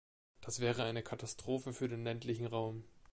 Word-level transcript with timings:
Das 0.41 0.61
wäre 0.61 0.81
eine 0.81 1.03
Katastrophe 1.03 1.73
für 1.73 1.87
den 1.87 2.03
ländlichen 2.03 2.47
Raum. 2.47 2.83